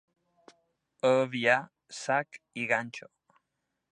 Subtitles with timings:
[1.09, 1.59] A Avià,
[1.99, 3.13] sac i ganxo.